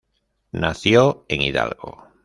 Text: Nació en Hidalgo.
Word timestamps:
Nació 0.51 1.25
en 1.29 1.41
Hidalgo. 1.43 2.07